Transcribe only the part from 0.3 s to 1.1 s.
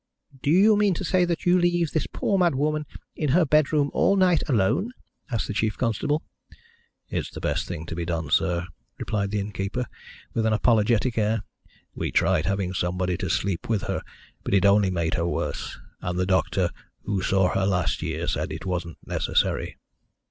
"Do you mean to